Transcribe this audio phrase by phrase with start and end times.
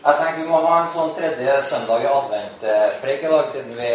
[0.00, 3.88] Jeg tenker vi må ha en sånn tredje søndag i advent-preik i dag, siden vi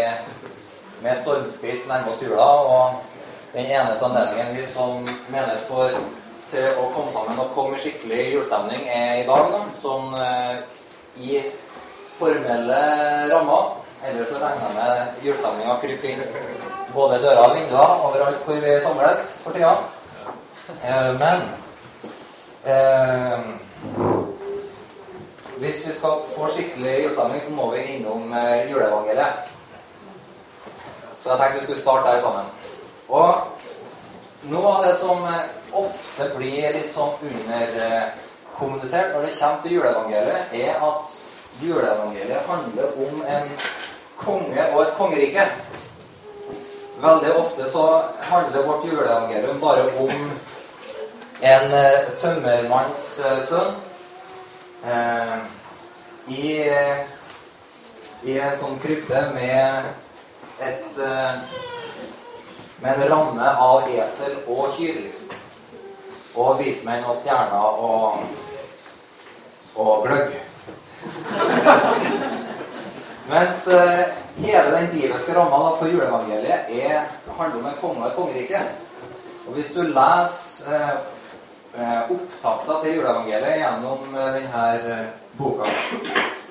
[1.01, 2.46] med stormskritt nærmer oss jula.
[2.46, 3.00] Og
[3.55, 4.99] den eneste anledningen vi som
[5.33, 5.96] mener får
[6.52, 9.49] til å komme sammen og komme i skikkelig julestemning, er i dag.
[9.49, 10.62] da, Sånn eh,
[11.25, 11.41] i
[12.19, 12.81] formelle
[13.31, 13.73] rammer.
[14.05, 16.21] Ellers så regner jeg med julestemninga kryper inn
[16.91, 19.73] både dører og vinduer overalt hvor vi samles for tida.
[20.85, 21.47] Eh, men
[22.69, 24.14] eh,
[25.57, 29.33] hvis vi skal få skikkelig julestemning, så må vi innom eh, juleevangeliet.
[31.19, 32.45] Så jeg tenkte vi skulle starte der sammen.
[33.08, 33.33] Og
[34.52, 40.58] noe av det som eh, ofte blir litt sånn underkommunisert når det kommer til juleevangeliet,
[40.59, 41.16] er at
[41.63, 43.49] juleevangeliet handler om en
[44.19, 45.47] konge og et kongerike.
[46.99, 47.88] Veldig ofte så
[48.27, 50.30] handler vårt juleevangelium bare om
[51.41, 53.09] en eh, tømmermanns
[53.47, 53.84] sønn
[54.84, 55.38] eh,
[56.28, 56.47] i,
[58.23, 59.88] i, en sånn krypte med
[60.66, 61.55] et eh,
[62.83, 65.31] med en ramme av esel og kyr, liksom.
[66.36, 68.25] Og vismenn og stjerner og,
[69.80, 70.36] og gløgg.
[73.31, 74.03] Mens eh,
[74.44, 78.64] hele den bibelske ramma for juleevangeliet er, handler om en konge og et kongerike.
[79.45, 81.14] Og hvis du leser eh, Eh,
[82.09, 85.67] opptakta til juleevangeliet gjennom eh, denne eh, boka,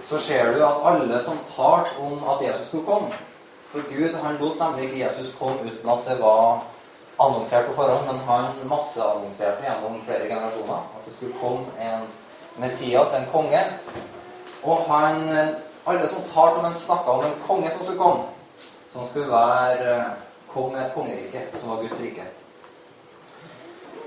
[0.09, 3.23] så ser du at alle som talte om at Jesus skulle komme
[3.73, 6.61] For Gud han lot nemlig ikke Jesus komme uten at det var
[7.19, 12.05] annonsert på forhånd, men han masseannonserte gjennom flere generasjoner at det skulle komme en
[12.63, 13.63] Messias, en konge.
[14.63, 15.27] Og han,
[15.87, 18.29] alle som talte om en snakka om en konge som skulle komme,
[18.93, 20.05] som skulle være
[20.53, 22.29] kong i et kongerike, som var Guds rike.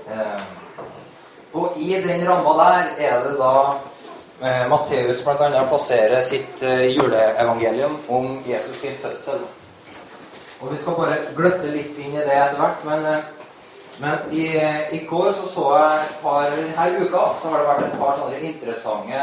[0.08, 0.42] Eh,
[1.52, 3.52] og i den ramma der er det da
[4.42, 5.64] eh, Matteus bl.a.
[5.70, 9.40] plasserer sitt eh, juleevangelium om Jesus sin fødsel.
[10.60, 12.84] Og Vi skal bare gløtte litt inn i det etter hvert.
[12.84, 13.20] Men, eh,
[13.98, 14.46] men i,
[14.94, 18.42] i, går så så jeg par her uka så har det vært et par sånne
[18.50, 19.22] interessante,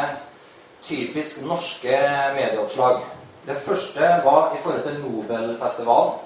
[0.84, 2.00] typisk norske
[2.36, 3.04] medieoppslag.
[3.46, 6.18] Det første var i forhold til Nobelfestivalen.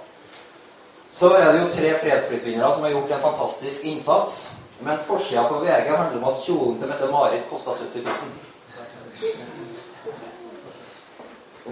[1.20, 4.38] Så er det jo tre fredsprisvinnere som har gjort en fantastisk innsats.
[4.80, 8.14] Men forsida på VG handler om at kjolen til Mette-Marit kosta 70 000.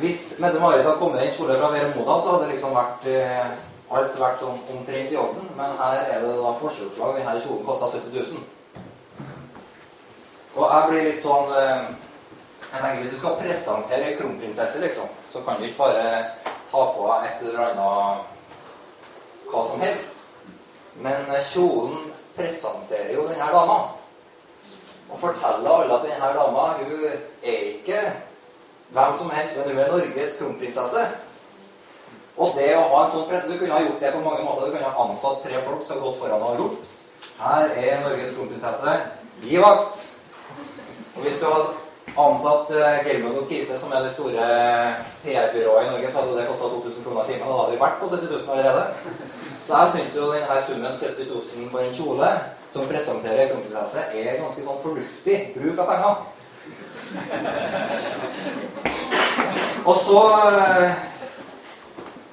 [0.01, 3.47] Hvis Mette-Marit hadde kommet i en kjole fra Veremoda, så hadde liksom vært eh,
[3.95, 5.47] alt vært sånn omtrent i orden.
[5.57, 7.15] Men her er det da forsøkslag.
[7.15, 8.43] Denne kjolen kosta 70 000.
[10.57, 11.87] Og jeg blir litt sånn eh,
[12.67, 16.07] jeg tenker Hvis du skal presentere ei kronprinsesse, liksom, så kan du ikke bare
[16.67, 18.33] ta på deg et eller annet
[19.47, 20.19] hva som helst.
[20.99, 23.77] Men kjolen presenterer jo denne dama.
[25.07, 27.05] Og forteller alle at denne dama hun
[27.43, 28.01] er ikke
[28.95, 31.07] hvem som helst, men hun er Norges kronprinsesse.
[32.37, 34.67] Og det å ha en sånn presse Du kunne ha gjort det på mange måter.
[34.67, 36.83] Du kunne ha ansatt tre folk som har gått foran og ropt
[37.39, 38.93] Her er Norges kronprinsesse.
[39.41, 40.03] Gi vakt!
[41.17, 41.73] Og hvis du hadde
[42.17, 44.45] ansatt uh, Gelmund og Kise, som er det store
[45.23, 47.49] PR-byrået i Norge, så hadde det kosta 2000 kroner timen.
[47.49, 48.83] Da hadde vi vært på 70 000 allerede.
[49.63, 52.29] Så jeg syns jo denne summen 70 000 for en kjole
[52.71, 56.15] som presenterer kronprinsesse, er ganske sånn fornuftig bruk av penger.
[59.87, 60.91] Og så eh,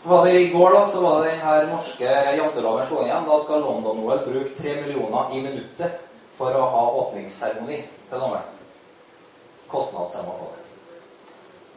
[0.05, 3.29] var det i går, da, så var det denne norske janteloven slått igjen.
[3.29, 6.03] Da skal London-OL bruke 3 millioner i minuttet
[6.39, 7.79] for å ha åpningsseremoni
[8.11, 8.51] til dommeren.
[9.71, 10.61] Kostnadsramma på det.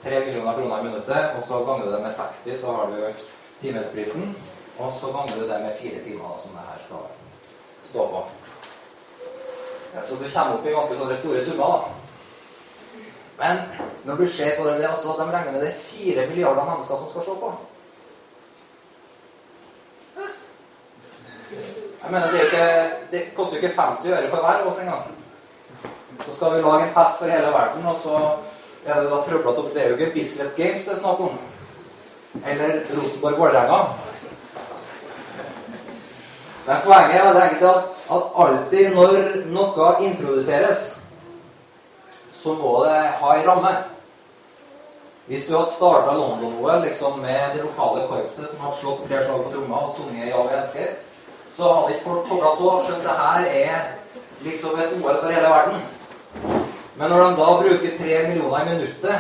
[0.10, 3.24] 3 millioner kroner i minuttet, og så ganger du det med 60, så har du
[3.62, 4.36] timesprisen.
[4.78, 7.06] Og så ganger du det med fire timer, som det her skal
[7.84, 8.26] stå på.
[9.96, 11.80] Ja, så du kommer opp i ganske sånne store summer, da.
[13.38, 13.58] Men
[14.06, 16.98] når du ser på det, det altså, de regner med det er fire milliarder mennesker
[16.98, 17.52] som skal se på.
[22.04, 22.66] Jeg mener, Det, ikke,
[23.12, 25.04] det koster jo ikke 50 øre for hver av oss engang.
[26.26, 28.18] Så skal vi lage en fest for hele verden, og så
[28.86, 31.40] er det da trøblete opp Det er jo ikke Bislett Games det er snakk om.
[32.46, 34.07] Eller Rosenborg-Vålerenga.
[36.68, 39.14] Men poenget er egentlig at, at alltid når
[39.56, 40.82] noe introduseres,
[42.36, 43.72] så må det ha en ramme.
[45.28, 49.42] Hvis du hadde starta London-OL liksom med det lokale korpset som hadde slått tre slag
[49.44, 50.94] på tromma og sunget 'Ja, vi elsker',
[51.56, 53.82] så hadde ikke folk kobla på skjønt det her er
[54.44, 55.82] liksom et OL for hele verden.
[56.96, 59.18] Men når de da bruker tre millioner i minuttet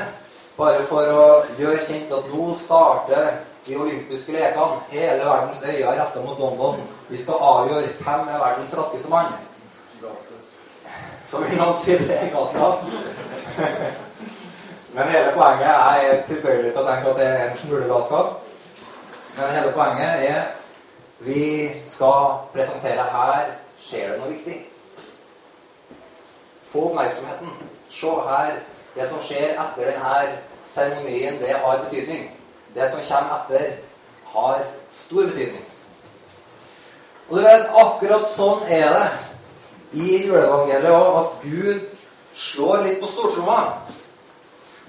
[0.57, 1.27] bare for å
[1.59, 3.27] gjøre kjent at nå starter
[3.67, 4.79] de olympiske lekene.
[4.89, 6.81] Hele verdens øyne er retta mot London.
[7.09, 9.33] Vi skal avgjøre hvem er verdens raskeste mann.
[11.25, 12.83] Så vil noen si det er galskap.
[14.93, 18.37] Men hele poenget Jeg er tilbøyelig til å tenke at det er en smule galskap.
[19.37, 20.41] Men hele poenget er
[21.19, 24.57] vi skal presentere her skjer det noe viktig.
[26.71, 27.53] Få oppmerksomheten.
[27.89, 28.59] Se her.
[28.95, 32.36] Det som skjer etter denne seremonien, det har betydning.
[32.77, 33.69] Det som kommer etter,
[34.33, 34.59] har
[34.93, 35.63] stor betydning.
[37.29, 39.07] Og du vet, akkurat sånn er det
[39.97, 41.87] i juleevangeliet òg, at Gud
[42.37, 43.57] slår litt på stortromma.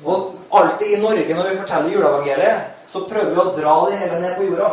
[0.05, 4.21] Og alltid i Norge når vi forteller juleevangeliet, så prøver vi å dra det hele
[4.21, 4.69] ned på jorda.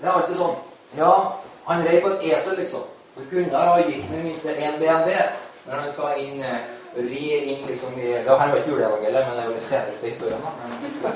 [0.00, 0.58] Det er alltid sånn.
[0.98, 1.14] Ja,
[1.70, 2.84] han rei på et esel, liksom.
[3.14, 5.14] Du kunne ha gitt ham minst én BMW
[5.68, 6.62] når han skal inn eh,
[6.96, 9.98] ri inn liksom i Det her var ikke juleevangeliet, men det er jo litt senere
[10.00, 10.40] til historien.
[10.44, 11.10] da.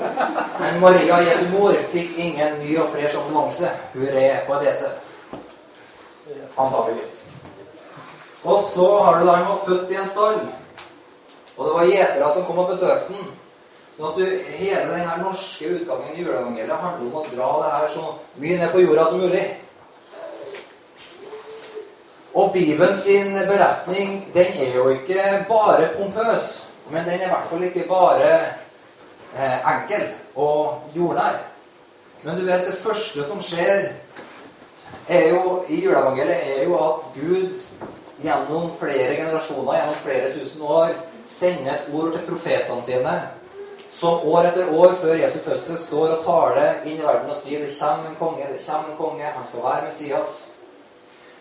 [0.59, 3.71] Men Maria, Jesu mor, fikk ingen ny og fresh ambulanse.
[3.93, 4.95] Hun red på et esel.
[6.57, 7.19] Antakeligvis.
[8.43, 10.39] Og så har du da han var født i en stall.
[11.57, 13.29] Og det var gjetere som kom og besøkte den.
[13.97, 14.25] Sånn at du,
[14.59, 18.69] hele denne norske utgangen i juleevangeliet handler om å dra det her så mye ned
[18.73, 19.45] på jorda som mulig.
[22.33, 27.49] Og Bibelen sin beretning den er jo ikke bare pompøs, men den er i hvert
[27.49, 28.31] fall ikke bare
[29.35, 31.39] eh, enkel og jordnær.
[32.23, 33.89] Men du vet, det første som skjer
[35.07, 37.49] er jo, i juleevangeliet, er jo at Gud
[38.23, 40.95] gjennom flere generasjoner, gjennom flere tusen år,
[41.29, 43.15] sender et ord til profetene sine,
[43.91, 47.63] som år etter år før Jesu fødsel står og taler inn i verden og sier
[47.63, 50.35] det kommer en konge, det kommer en konge, han skal være Messias.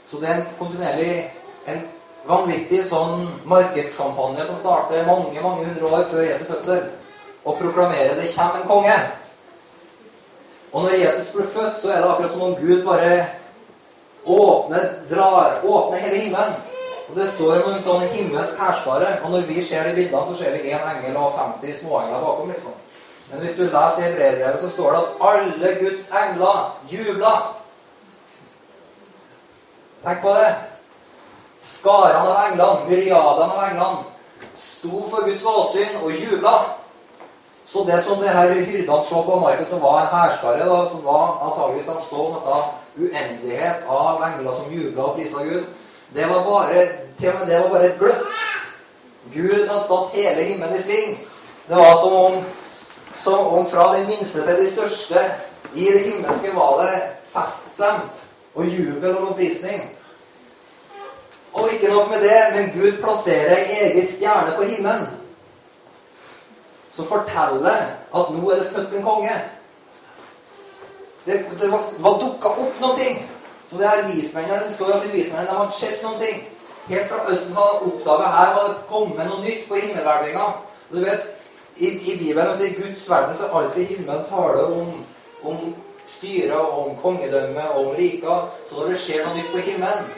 [0.07, 1.13] Så det er en kontinuerlig
[1.67, 1.83] en
[2.27, 6.85] vanvittig sånn markedskampanje som starter mange mange hundre år før Jesu fødsel,
[7.45, 8.97] og proklamerer det kommer en konge.
[10.73, 13.27] Og når Jesus blir født, så er det akkurat som om Gud bare
[14.27, 16.57] åpner, drar, åpner hele himmelen.
[17.09, 19.13] Og Det står om en sånn himmelsk hærskare.
[19.25, 22.51] Og når vi ser de bildene, så ser vi én engel og 50 småengler bakom.
[22.51, 22.75] liksom.
[23.31, 26.59] Men hvis du leser hebreerbrevet, så står det at alle Guds engler
[26.91, 27.33] jubla.
[30.05, 30.51] Tenk på det.
[31.61, 34.05] Skarene av englene, myriadene av englene,
[34.57, 36.57] sto for Guds åsyn og jubla.
[37.67, 41.41] Så det som det her hyrdene så på marken, som var en hærskare, som var
[41.49, 42.61] antageligvis de så noe
[42.97, 45.65] uendelighet av engler som jubla og prisa Gud,
[46.15, 46.85] det var bare,
[47.19, 48.45] til og med det var bare et gløtt.
[49.35, 51.19] Gud hadde satt hele himmelen i sving.
[51.67, 52.39] Det var som om,
[53.15, 55.27] som om fra det minste til de største
[55.75, 57.03] i det himmelske var det
[57.33, 58.26] feststemt
[58.57, 59.85] og jubel og lovprisning.
[61.53, 65.07] Og ikke nok med det, men Gud plasserer ei egen stjerne på himmelen
[66.97, 67.81] som forteller
[68.17, 69.37] at nå er det født en konge.
[71.27, 73.19] Det, det var, var dukka opp noen ting.
[73.71, 76.45] Så det her vismennene, det står at vismennene de har sett noen ting.
[76.89, 80.47] Helt fra Østen hadde de oppdaga her var det kommet noe nytt på himmelhvelvinga.
[80.93, 81.27] Du vet,
[81.77, 84.93] i, i Bibelen og i Guds verden så er alltid himmelen tale om,
[85.43, 85.75] om
[86.07, 88.39] styre, om kongedømme, om rika.
[88.67, 90.09] Så når det skjer noe nytt på himmelen,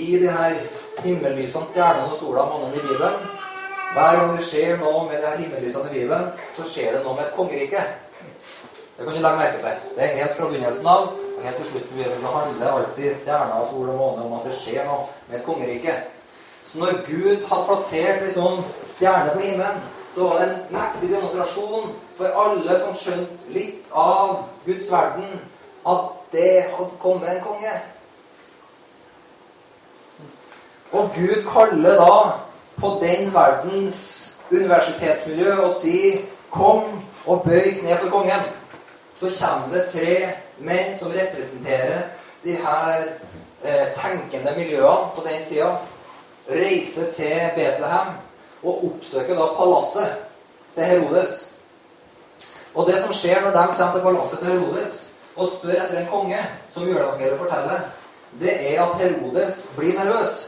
[0.00, 0.58] i de her
[1.04, 3.16] himmellysene, stjernene og sola, månene i Bibelen
[3.90, 7.16] Hver gang det skjer noe med de her himmellysene i Bibelen, så skjer det noe
[7.18, 7.82] med et kongerike.
[8.96, 9.80] Det kan du legge merke til.
[9.96, 11.98] Det er helt fra begynnelsen av og helt til slutten.
[11.98, 15.94] Det handler alltid stjerner, sol og måne om at det skjer noe med et kongerike.
[16.64, 19.80] Så når Gud har plassert en sånn stjerne på himmelen,
[20.14, 25.40] så var det en mektig demonstrasjon for alle som skjønte litt av Guds verden,
[25.86, 27.74] at det hadde kommet en konge.
[30.92, 32.16] Og Gud kaller da
[32.80, 34.00] på den verdens
[34.50, 36.18] universitetsmiljø og sier
[36.50, 38.50] 'Kom og bøy kne for kongen'
[39.20, 42.02] så kommer det tre menn som representerer
[42.44, 43.02] de her
[43.64, 45.76] eh, tenkende miljøene på den tida.
[46.48, 48.16] Reiser til Betlehem
[48.62, 50.18] og oppsøker da palasset
[50.74, 51.36] til Herodes.
[52.74, 54.98] Og det som skjer når de kommer til palasset til Herodes
[55.36, 56.38] og spør etter en konge,
[56.74, 57.88] som juleevangeliet forteller,
[58.40, 60.40] det er at Herodes blir nervøs.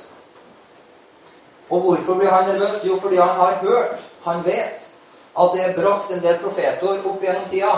[1.70, 2.84] Og hvorfor blir han nervøs?
[2.86, 4.88] Jo, fordi han har hørt, han vet,
[5.40, 7.72] at det er brakt en del profetord opp gjennom tida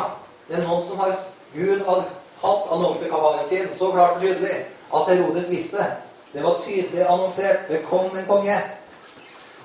[0.49, 1.15] det er noen som har
[1.55, 2.03] Gud har
[2.43, 4.57] hatt annonsekampanjen sin så klart og tydelig
[4.95, 5.85] at Herodes visste.
[6.33, 7.69] Det var tydelig annonsert.
[7.69, 8.57] Det kom en konge.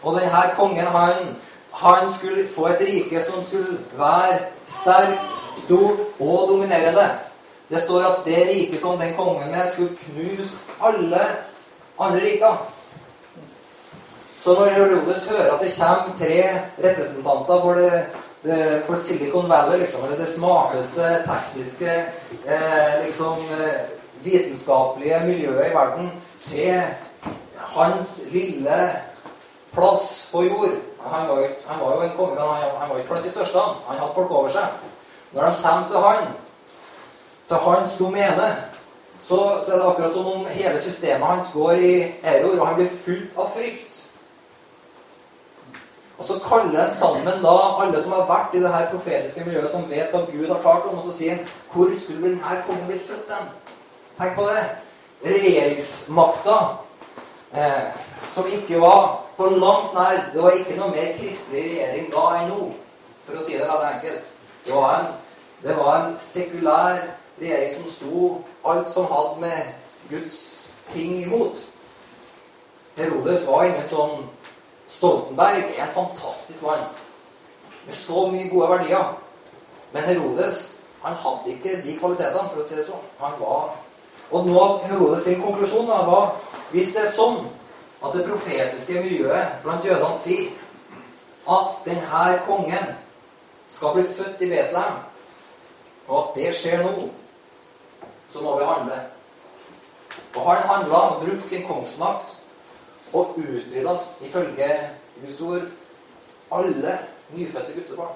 [0.03, 1.35] Og denne kongen, han,
[1.73, 7.07] han skulle få et rike som skulle være sterkt, stort og dominerende.
[7.69, 11.21] Det står at det riket som den kongen med, skulle knuse alle
[11.99, 12.65] andre riker.
[14.39, 16.43] Så når Herodes hører at det kommer tre
[16.83, 18.05] representanter for det
[18.43, 21.91] det, for Silicon Valley, liksom, det smarteste tekniske
[22.45, 23.79] eh, liksom, eh,
[24.23, 26.81] vitenskapelige miljøet i verden til
[27.57, 28.79] hans lille
[29.73, 32.97] plass på jord, han var, jo, han var jo en konge, men han, han var
[32.97, 33.59] ikke blant de største.
[33.87, 34.67] Han hadde folk over seg.
[35.31, 36.27] Når de kommer til han,
[37.47, 38.49] til hans domene,
[39.21, 42.75] så, så, er det akkurat som om hele systemet hans går i error, og han
[42.75, 44.05] blir fullt av frykt.
[46.19, 49.71] Og så kaller han sammen da alle som har vært i det her profetiske miljøet,
[49.71, 52.87] som vet hva Gud har talt om, og så sier han Hvor skulle denne kongen
[52.87, 53.49] blitt født den?
[54.19, 54.63] Tenk på det.
[55.23, 56.57] Regjeringsmakta,
[57.53, 57.85] eh,
[58.33, 62.49] som ikke var på langt nær Det var ikke noe mer kristelig regjering da enn
[62.51, 62.67] nå,
[63.25, 64.31] for å si det veldig enkelt.
[64.65, 65.11] Det var en,
[65.63, 67.03] det var en sekulær
[67.39, 68.29] regjering som sto
[68.67, 69.71] alt som hadde med
[70.09, 70.39] Guds
[70.91, 71.55] ting imot.
[72.99, 74.27] Herodes var ingen sånn
[74.89, 76.87] Stoltenberg er en fantastisk mann
[77.85, 79.11] med så mye gode verdier.
[79.93, 80.63] Men Herodes
[81.03, 83.05] han hadde ikke de kvalitetene, for å si det sånn.
[83.21, 83.77] Han var
[84.29, 86.35] Og nå Herodes sin konklusjon da, var
[86.69, 87.39] hvis det er sånn
[88.05, 90.51] at det profetiske miljøet blant jødene sier
[91.49, 92.91] at denne kongen
[93.69, 94.99] skal bli født i Betlehem,
[96.07, 97.09] og at det skjer nå,
[98.29, 98.99] så må vi handle.
[100.35, 102.37] Og han handla og brukte sin kongsmakt
[103.13, 104.69] og utrydda, ifølge
[105.25, 105.67] Guds ord,
[106.51, 106.97] alle
[107.33, 108.15] nyfødte guttebarn.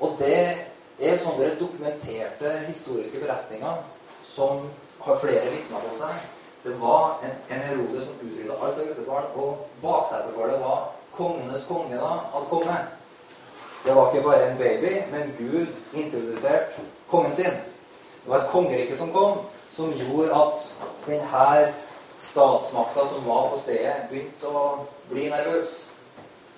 [0.00, 0.40] Og det
[1.00, 3.84] er sånne dokumenterte historiske beretninger
[4.28, 4.66] som
[5.06, 6.26] har flere vitner på seg.
[6.66, 10.86] Det var en, en Herode som utrydda alt av guttebarn, og bakteppet for det var
[11.16, 12.94] kongenes konge da hadde kommet.
[13.86, 17.60] Det var ikke bare en baby, men Gud introduserte kongen sin.
[18.24, 20.66] Det var et kongerike som kom, som gjorde at
[21.06, 21.74] denne
[22.18, 24.64] statsmakta som var på stedet, begynte å
[25.12, 25.84] bli nervøs.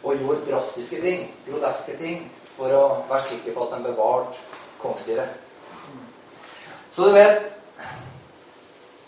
[0.06, 2.24] Og gjorde drastiske ting, groteske ting,
[2.56, 4.40] for å være sikker på at de bevarte
[4.80, 5.36] kongsstyret.
[6.94, 7.57] Så du vet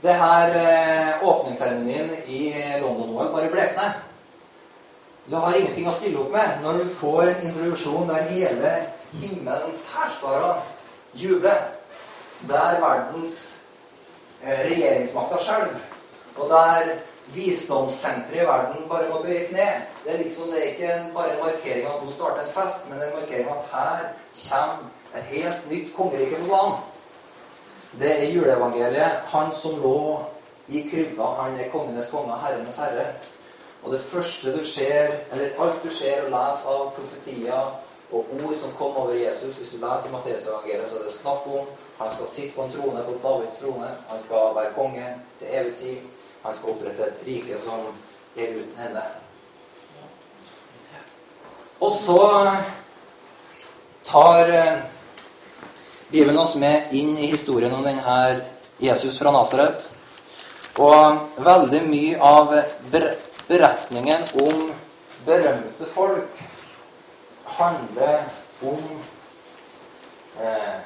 [0.02, 3.98] det her eh, åpningsseremonien i London-OL bare blekner.
[5.26, 8.72] Du har ingenting å stille opp med når du får en introduksjon der hele
[9.20, 10.54] himmelens hærskare
[11.14, 11.60] jubler.
[12.48, 13.38] Der verdens
[14.42, 15.86] eh, regjeringsmakta skjelver.
[16.40, 16.94] og der
[17.34, 19.68] visdomssenteret i verden bare må bøye kne.
[20.04, 22.88] Det er liksom, det er ikke bare en markering av at nå starter en fest,
[22.88, 24.06] men en markering av at her
[24.48, 24.88] kommer
[25.18, 26.80] et helt nytt kongerike på banen.
[27.98, 29.26] Det er juleevangeliet.
[29.34, 30.22] Han som lå
[30.68, 33.06] i krybba, han er kongenes konge, herrenes herre.
[33.82, 37.70] Og det første du ser, eller alt du ser og leser av profetier
[38.10, 41.46] og ord som kom over Jesus Hvis du leser i Matteusevangeliet, så er det snakk
[41.46, 41.66] om
[42.00, 43.88] han skal sitte på en trone, på Davids trone.
[44.08, 45.06] Han skal være konge
[45.38, 45.96] til evig tid.
[46.42, 47.82] Han skal opprette et rike som
[48.36, 49.02] er uten ende.
[51.80, 52.50] Og så
[54.04, 54.78] tar eh,
[56.10, 58.40] Bibelen oss med inn i historien om denne
[58.82, 59.84] Jesus fra Nasaret.
[60.82, 62.54] Og veldig mye av
[63.46, 64.64] beretningen om
[65.26, 66.40] berømte folk
[67.60, 68.24] handler
[68.66, 68.82] om
[70.42, 70.78] eh,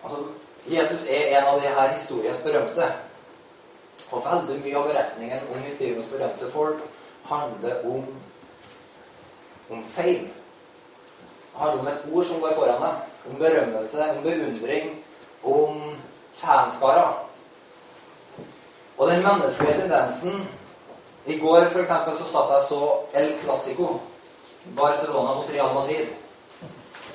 [0.00, 0.22] Altså,
[0.64, 2.86] Jesus er en av de her historiens berømte.
[4.10, 6.80] Og veldig mye av beretningen om historiens berømte folk
[7.28, 8.08] handler om
[9.70, 10.24] om feil.
[11.52, 13.09] Det handler om et ord som går foran deg.
[13.28, 15.04] Om berømmelse, om beundring,
[15.44, 15.82] om
[16.34, 17.24] fanskarer.
[18.98, 20.48] Og den menneskelige tendensen
[21.26, 24.00] I går for eksempel, så satt jeg så El Clásico.
[24.76, 26.06] Barcelona mot Real Madrid.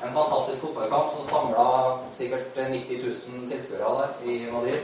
[0.03, 4.81] En fantastisk fotballkamp som samla sikkert 90 000 tilskuere der i Madrid.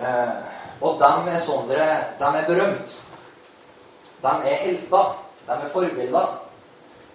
[0.00, 0.34] Eh,
[0.80, 3.02] og de er sånne De er berømt.
[4.22, 5.16] De er helter.
[5.46, 6.36] De er forbilder.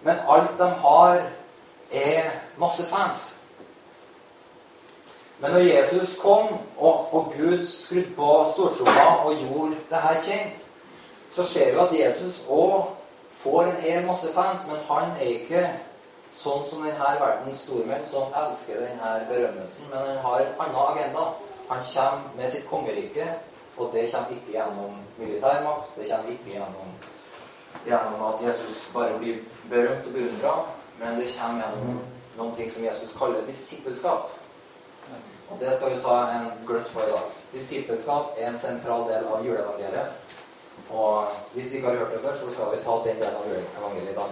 [0.01, 1.21] Men alt de har,
[1.91, 3.39] er masse fans.
[5.39, 10.67] Men når Jesus kom, og, og Gud skrudde på stortromma og gjorde det her kjent,
[11.35, 12.93] så ser vi at Jesus òg
[13.43, 15.63] får en hel masse fans, men han er ikke
[16.37, 21.25] sånn som denne verdens stormenn som elsker denne berømmelsen, men han har en annen agenda.
[21.69, 23.27] Han kommer med sitt kongerike,
[23.77, 25.91] og det kommer ikke gjennom militærmakt.
[25.97, 26.95] Det kommer ikke gjennom,
[27.87, 30.55] gjennom at Jesus bare blir berømt og beundra,
[31.01, 32.01] men det kommer gjennom
[32.37, 34.31] noen ting som Jesus kaller disippelskap.
[35.49, 37.31] Og det skal vi ta en gløtt på i dag.
[37.53, 40.37] Disippelskap er en sentral del av juleevangeliet.
[40.89, 43.47] Og hvis du ikke har hørt det før, så skal vi ta den delen av
[43.49, 44.31] juleevangeliet i dag.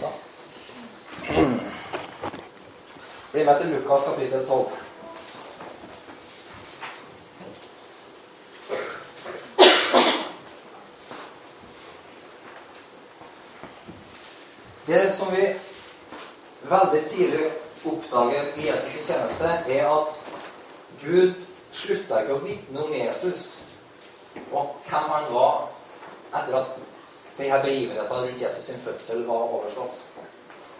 [0.00, 0.10] Da.
[3.32, 4.66] Bli med til Lukas kapittel 12.
[14.86, 15.54] Det som vi
[16.70, 17.50] veldig tidlig
[17.84, 20.20] oppdager i Jesus' tjeneste, er at
[21.02, 21.34] Gud
[21.74, 23.44] slutta ikke å vitne om Jesus
[24.52, 25.66] og hvem han var
[26.34, 26.78] etter at
[27.38, 30.00] de her begivenhetene rundt Jesus sin fødsel var overstått.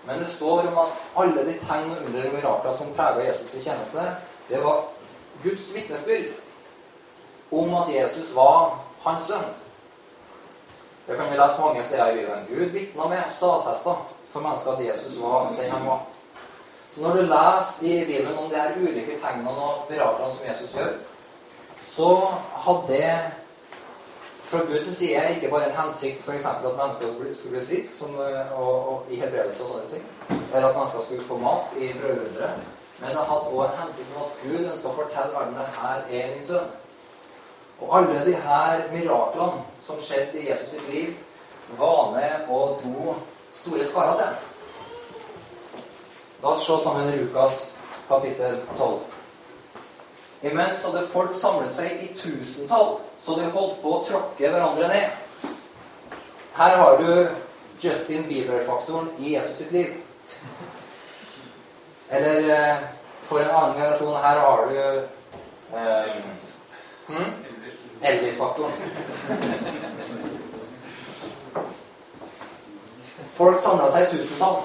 [0.07, 3.59] Men det står om at alle de tegn og under og mirakler som prega Jesus'
[3.59, 4.07] i tjeneste,
[4.49, 4.85] det var
[5.43, 6.33] Guds vitnesbyrd
[7.53, 9.55] om at Jesus var hans sønn.
[11.07, 12.47] Det kan vi lese mange steder i Bibelen.
[12.49, 13.97] Gud vitna med stadfesta
[14.35, 16.03] for mennesker at Jesus var den han var.
[16.91, 20.76] Så når du leser i Bibelen om de her ulike tegnene og miraklene som Jesus
[20.76, 20.93] gjør,
[21.83, 22.11] så
[22.67, 23.00] hadde
[24.43, 26.45] fra Guds side ikke bare en hensikt f.eks.
[26.45, 28.05] at mennesker skulle bli friske
[28.55, 30.07] og, og, i helbredelse og sånne ting,
[30.55, 34.25] eller at mennesker skulle få mat i brødunderet, men det hadde også en hensikt om
[34.26, 36.73] at Gud ønska å fortelle verden at her er min sønn.
[37.83, 41.14] Og alle de her miraklene som skjedde i Jesus sitt liv,
[41.79, 43.14] var med og dro
[43.54, 44.26] store skara til.
[46.42, 47.61] La oss se sammen Rukas
[48.08, 48.99] kapittel 12.
[50.44, 55.08] Imens hadde folk samlet seg i tusentall, så de holdt på å tråkke hverandre ned.
[56.58, 57.08] Her har du
[57.80, 59.96] Justin Bieber-faktoren i Jesus sitt liv.
[62.11, 62.84] Eller eh,
[63.25, 64.78] for en annen generasjon her har du
[65.80, 66.06] eh,
[67.08, 67.32] hmm?
[68.02, 68.73] Elvis-faktoren.
[73.37, 74.62] Folk samla seg i tusentall.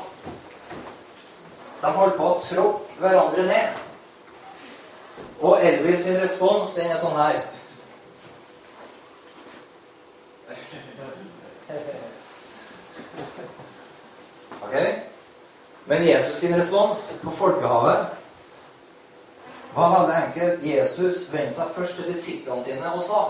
[1.79, 3.85] De holdt på å tråkke hverandre ned.
[5.39, 7.39] Og Elvis sin respons, den er sånn her.
[14.59, 14.75] Ok?
[15.89, 18.17] Men Jesus sin respons på folkehavet
[19.73, 20.57] var veldig enkel.
[20.65, 23.21] Jesus vendte seg først til disiplene sine og sa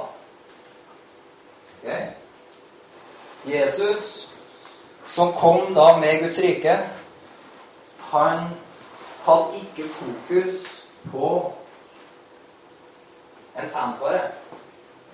[1.79, 2.09] okay?
[3.47, 4.28] Jesus,
[5.09, 6.77] som kom da med Guds rike
[8.09, 8.39] han
[9.25, 11.53] hadde ikke fokus på
[13.59, 14.21] en fanskare,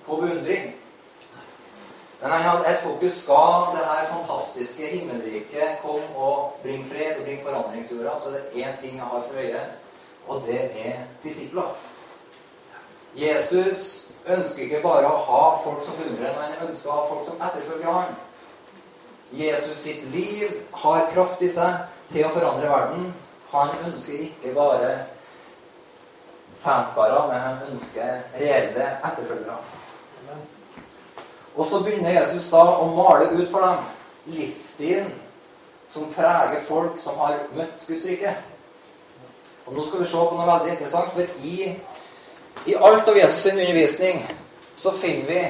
[0.06, 0.74] på beundring.
[2.20, 7.24] Men han hadde et fokus skal det her fantastiske himmelriket komme og bringe fred og
[7.24, 8.20] bringe forandring til jorda.
[8.22, 9.60] Så det er én ting jeg har for øye,
[10.28, 11.76] og det er disipler.
[13.16, 17.28] Jesus ønsker ikke bare å ha folk som beundrer men han ønsker å ha folk
[17.28, 18.16] som etterfølger han.
[19.32, 23.08] Jesus sitt liv har kraft i seg til å forandre verden.
[23.50, 24.92] Han ønsker ikke bare
[26.62, 29.58] fanskarer, men han ønsker reelle etterfølgere.
[31.56, 33.84] Og så begynner Jesus da å male ut for dem
[34.36, 35.12] livsstilen
[35.92, 38.32] som preger folk som har møtt Guds rike.
[39.66, 41.70] Og Nå skal vi se på noe veldig interessant, for i,
[42.70, 44.20] i alt av Jesus' sin undervisning
[44.76, 45.40] så finner vi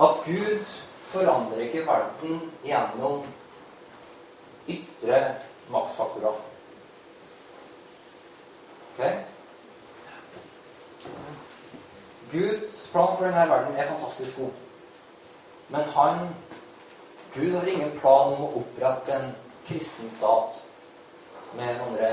[0.00, 0.64] at Gud
[1.04, 3.26] forandrer ikke verden gjennom
[4.70, 5.18] ytre
[5.70, 6.38] maktfaktorer.
[8.92, 9.02] Ok?
[12.32, 14.54] Guds plan for denne verden er fantastisk god.
[15.68, 16.18] Men han
[17.34, 19.28] Gud har ingen plan om å opprette en
[19.68, 20.58] kristen stat
[21.58, 22.10] med sånne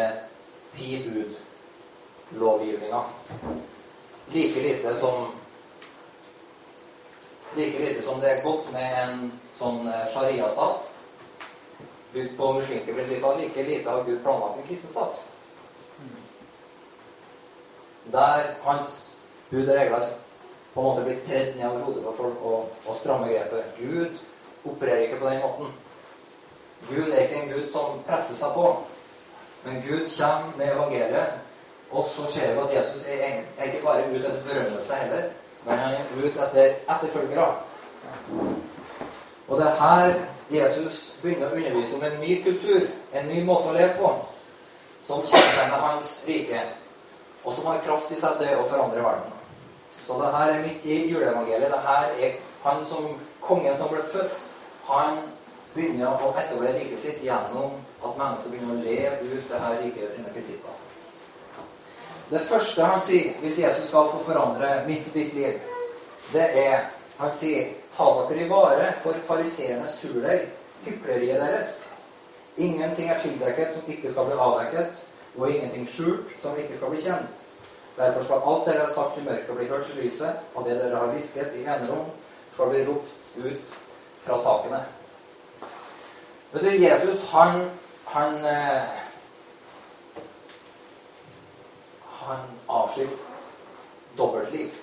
[0.74, 3.04] ti bud-lovgivninger.
[4.34, 5.32] Like lite som
[7.56, 10.94] Like lite som det er godt med en sånn eh, sharia-stat
[12.14, 15.24] bygd på muslimske prinsipper, like lite har Gud planlagt en kristen stat.
[18.12, 18.94] Der hans
[19.50, 20.06] bud og regler
[20.74, 23.74] på en måte blir tredd ned over hodet på folk og, og stramme grepet.
[23.78, 24.20] Gud
[24.66, 25.74] opererer ikke på den måten.
[26.90, 28.68] Gud er ikke en gud som presser seg på.
[29.66, 31.34] Men Gud kommer med evangeliet,
[31.92, 35.30] og så ser vi at Jesus er, er ikke bare ute etter berømmelse heller.
[35.68, 37.48] Men han er ute etter etterfølgere.
[39.48, 40.14] Og det er her
[40.52, 44.12] Jesus begynner å undervise om en ny kultur, en ny måte å leve på,
[45.04, 46.62] som kjennetegner hans rike,
[47.44, 49.34] og som har kraft i seg til å forandre verden.
[50.08, 51.72] Så det her er midt i juleevangeliet.
[51.74, 53.10] Det her er han som
[53.44, 54.50] kongen som ble født.
[54.88, 55.20] Han
[55.76, 60.14] begynner å etablere riket sitt gjennom at mennesker begynner å leve ut det her riket
[60.16, 60.87] sine prinsipper.
[62.30, 65.60] Det første han sier hvis Jesus skal få forandre mitt og ditt liv,
[66.34, 66.80] det er
[67.18, 70.44] Han sier ta dere i vare for fariseernes surdeig,
[70.86, 71.72] hykleriet deres.
[72.62, 75.00] Ingenting er tildekket som ikke skal bli avdekket,
[75.38, 77.42] og ingenting skjult som ikke skal bli kjent.
[77.98, 81.02] Derfor skal alt dere har sagt i mørket, bli hørt i lyset, og det dere
[81.02, 82.06] har hvisket i enerom,
[82.54, 83.76] skal bli ropt ut
[84.28, 84.84] fra takene.
[86.54, 87.66] Vet du, Jesus, han,
[88.14, 88.97] han eh,
[92.28, 93.08] han avskyr
[94.18, 94.74] dobbeltliv.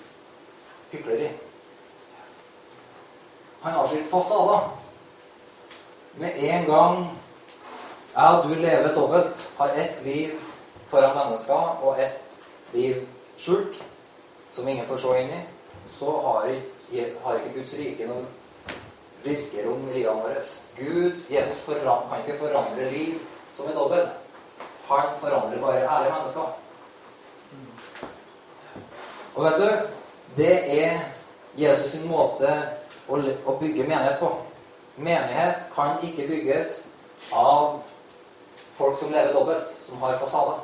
[0.91, 1.29] Hykleri.
[3.61, 4.69] Han avskyr fasader.
[6.15, 7.05] Med en gang
[8.15, 10.39] jeg og du lever dobbelt, har ett liv
[10.87, 12.37] foran mennesker og ett
[12.73, 13.01] liv
[13.37, 13.83] skjult,
[14.55, 15.41] som ingen får se inn i,
[15.91, 18.23] så har ikke, har ikke Guds rike noe
[19.25, 20.53] virkerom i livet vårt.
[20.77, 23.19] Gud, Jesus, kan ikke forandre liv
[23.57, 24.07] som er dobbel.
[24.87, 26.64] Han forandrer bare ærlige mennesker.
[29.35, 29.69] Og vet du,
[30.35, 30.99] det er
[31.59, 32.49] Jesus sin måte
[33.07, 34.29] å, å bygge menighet på.
[34.95, 36.85] Menighet kan ikke bygges
[37.35, 37.81] av
[38.77, 40.63] folk som lever dobbelt, som har fasader.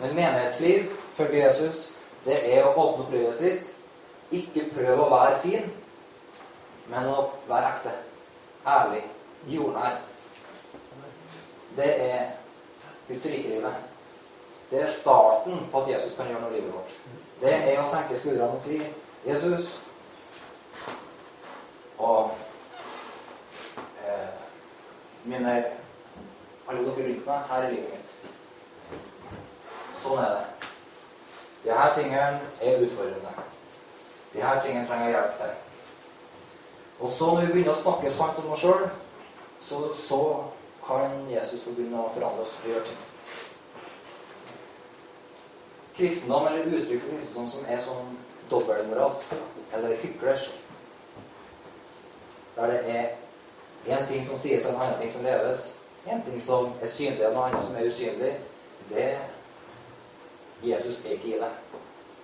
[0.00, 1.90] Men menighetsliv, følge Jesus,
[2.24, 3.72] det er å åpne opp livet sitt.
[4.34, 5.70] Ikke prøve å være fin,
[6.90, 7.94] men å være ekte.
[8.66, 9.02] Ærlig.
[9.48, 9.96] Jordnær.
[11.76, 12.26] Det er
[13.08, 13.86] Guds rikelivet.
[14.70, 16.98] Det er starten på at Jesus kan gjøre noe i livet vårt.
[17.40, 18.80] Det er å senke skuldrene og si
[19.24, 19.78] 'Jesus'
[22.00, 22.30] og
[24.04, 24.28] eh,
[25.24, 25.54] mine
[26.70, 28.12] alle dere rundt meg, her er livet mitt.
[30.00, 30.68] Sånn er det.
[31.64, 33.32] De her tingene er utfordrende.
[34.32, 35.56] De her tingene trenger hjelp til.
[37.00, 38.88] Og så når vi begynner å snakke sant om oss sjøl,
[39.60, 40.22] så, så,
[40.80, 43.02] kan Jesus få begynne å forandre oss og gjøre ting.
[46.00, 48.14] Kristendom, eller uttrykk for kristendom som er sånn
[48.48, 49.34] dobbeltmoralsk,
[49.76, 50.54] eller hyklersk,
[52.56, 53.10] der det er
[53.92, 55.66] én ting som sies, og en annen ting som leves,
[56.06, 58.32] en ting som er synlig, og noe annet som er usynlig,
[58.88, 59.10] det
[60.64, 61.52] Jesus er ikke i det.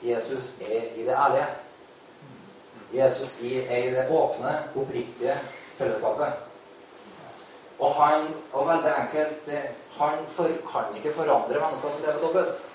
[0.02, 1.46] Jesus er i det ærlige.
[2.92, 5.36] Jesus er i det åpne, oppriktige
[5.76, 6.32] fellesskapet.
[7.78, 9.50] Og han, og veldig enkelt
[9.96, 12.66] Han for, kan ikke forandre mennesker som lever dobbelt.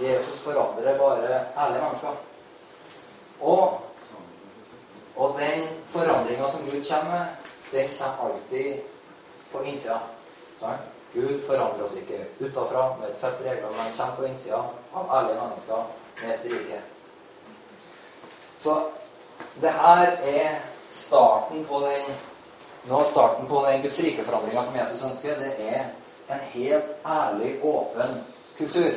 [0.00, 2.08] Jesus forandrer bare ærlige mennesker.
[3.40, 3.80] Og,
[5.16, 7.26] og den forandringa som Gud kommer med,
[7.72, 8.74] den kommer alltid
[9.52, 9.98] på innsida.
[10.60, 10.86] Sånn?
[11.14, 14.62] Gud forandrer oss ikke utafra med et sett men han kommer på innsida
[14.94, 15.84] av ærlige mennesker
[16.22, 16.80] med strike.
[18.60, 18.74] Så
[19.62, 20.06] det her
[20.36, 20.58] er
[20.92, 22.10] starten på den
[22.88, 25.40] nå er starten på den Guds rike-forandringa som Jesus ønsker.
[25.40, 25.84] Det er
[26.32, 28.20] en helt ærlig, åpen
[28.58, 28.92] kultur.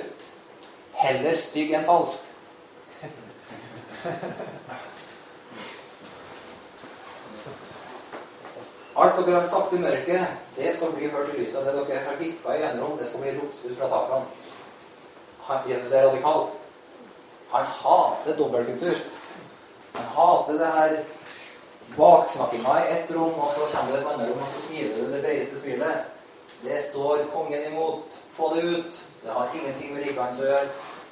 [1.01, 2.27] Heller stygg enn falsk.
[9.01, 11.65] Alt dere har sagt i mørket, det skal bli hørt i lyset.
[11.65, 14.25] Det dere har hviska i enerom, det skal bli ropt ut fra takene.
[15.67, 16.45] Jesus er radikal.
[17.51, 18.99] Han hater dobbeltkultur.
[19.93, 20.95] Han hater det her
[21.97, 25.09] baksnakkinga i ett rom, og så kommer det et annet rom, og så smiler det
[25.15, 26.05] det bredeste smilet.
[26.61, 28.19] Det står kongen imot.
[28.33, 29.07] Få det ut.
[29.23, 30.67] Det har ingenting med riket å gjøre.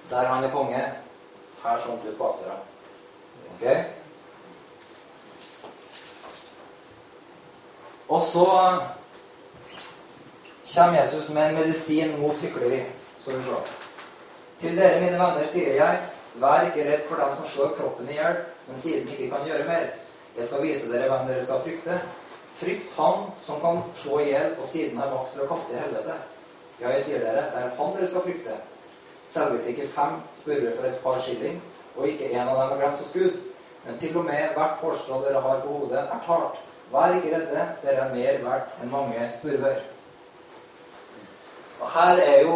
[0.10, 0.82] Der han er konge,
[1.62, 2.58] fær sånt ut bakdøra.
[3.56, 3.84] Okay?
[8.10, 8.46] Og så
[10.76, 12.82] kommer Jesus med en medisin mot hykleri.
[13.22, 13.60] Skal vi se.
[14.60, 16.00] Til dere, mine venner, sier jeg,
[16.42, 19.46] vær ikke redd for dem som slår kroppen i hjel, men siden de ikke kan
[19.48, 19.86] gjøre mer.
[20.38, 22.00] Jeg skal vise dere hvem dere skal frykte.
[22.60, 25.80] Frykt han som kan slå i hjel, og siden har makt til å kaste i
[25.80, 26.18] helvete.
[26.82, 28.58] Ja, jeg sier dere, det er han dere skal frykte.
[29.30, 31.62] Selges ikke fem spurver for et par skilling,
[31.96, 33.38] og ikke en av dem er glemt hos Gud.
[33.86, 36.58] Men til og med hvert hårstrå dere har på hodet, er tart.
[36.92, 39.84] Vær ikke redde, dere er mer verdt enn mange spurver.
[41.80, 42.56] Og her er jo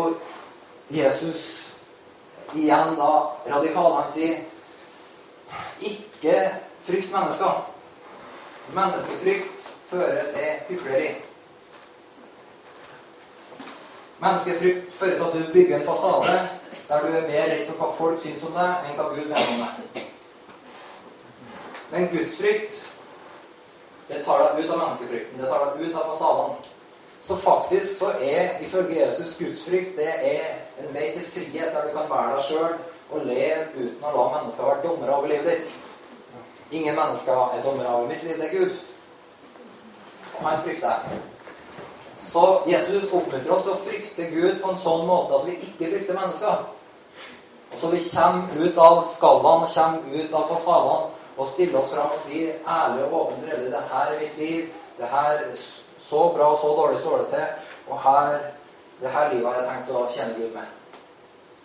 [0.90, 1.44] Jesus
[2.54, 3.12] igjen da
[3.54, 3.94] radikal.
[4.00, 4.42] Han sier
[5.82, 6.40] ikke
[6.84, 7.62] frykt mennesker.
[8.74, 11.14] Menneskefrykt fører til hykleri.
[14.20, 16.38] Menneskefrykt fører til at du bygger en fasade
[16.88, 19.54] der du er mer redd for hva folk syns om deg, enn hva Gud mener
[19.54, 20.10] om deg.
[21.94, 22.82] Men gudsfrykt
[24.08, 25.42] det tar deg ut av menneskefrykten.
[25.42, 26.72] Det tar deg ut av fasadene.
[27.24, 30.50] Så faktisk så er ifølge Jesus gudsfrykt det er
[30.84, 32.74] en vei til frihet der du kan være deg sjøl
[33.14, 35.76] og leve uten å la mennesker være dommere over livet ditt.
[36.72, 38.36] Ingen mennesker er dommere over mitt liv.
[38.42, 38.76] Det er Gud.
[40.34, 41.22] Og han frykter jeg.
[42.24, 45.92] Så Jesus oppmuntrer oss til å frykte Gud på en sånn måte at vi ikke
[45.92, 46.64] frykter mennesker.
[47.74, 52.14] Og så vi kommer ut av skallene, kommer ut av fasadene og stiller oss fram
[52.14, 54.74] og sier ærlig og åpent og det her er mitt liv.
[54.98, 55.48] Det her
[56.04, 57.46] Så bra og så dårlig står det til.
[57.88, 58.40] Og her
[59.02, 60.68] det her livet har jeg tenkt å kjenne Gud med.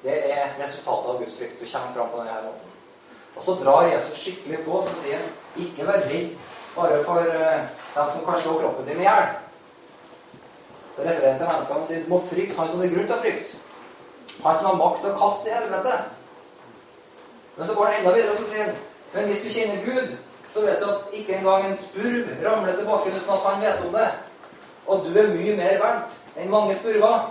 [0.03, 1.61] Det er resultatet av Guds frykt.
[1.61, 2.73] Du kommer fram på denne måten.
[3.37, 6.33] Og så drar Jesus skikkelig på så sier han ikke vær redd
[6.75, 7.61] bare for uh,
[7.95, 9.29] den som kan slå kroppen din i hjel.
[10.99, 13.65] Refererer til menneskene og sier du må frykte han som er grunn til å frykte.
[14.45, 15.97] Han som har makt til å kaste i helvete.
[17.57, 18.79] Men så går det enda videre og så sier han
[19.13, 20.17] men hvis du kjenner Gud,
[20.55, 23.93] så vet du at ikke engang en spurv ramler tilbake uten at han vet om
[23.93, 24.09] det.
[24.87, 27.31] Og du er mye mer verdt enn mange spurver.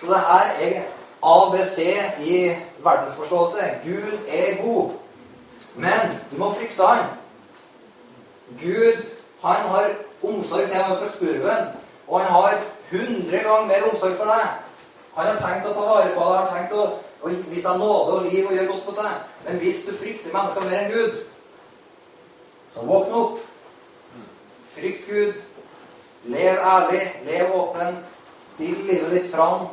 [0.00, 0.78] Så det her er
[1.22, 1.78] ABC
[2.20, 2.38] i
[2.84, 3.68] verdensforståelse.
[3.84, 4.90] Gud er god.
[5.76, 7.04] Men du må frykte han.
[8.60, 9.04] Gud,
[9.44, 11.70] han har omsorg til meg for spurven.
[12.12, 12.58] Og han har
[12.90, 14.48] hundre ganger mer omsorg for deg.
[15.16, 16.84] Han har tenkt å ta vare på deg, har tenkt å,
[17.24, 19.14] å vise deg nåde og liv og gjøre godt mot deg.
[19.46, 21.22] Men hvis du frykter mennesker mer enn Gud,
[22.74, 23.38] så våkn opp.
[24.74, 25.40] Frykt Gud.
[26.32, 28.12] Lev ærlig, lev åpent.
[28.36, 29.66] Still livet ditt fram